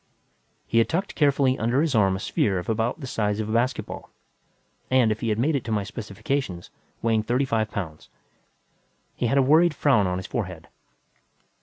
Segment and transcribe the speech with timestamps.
[0.65, 3.51] He had tucked carefully under his arm a sphere of about the size of a
[3.53, 4.09] basketball
[4.89, 6.71] and, if he had made it to my specifications,
[7.03, 8.09] weighing thirty five pounds.
[9.15, 10.69] He had a worried frown on his forehead.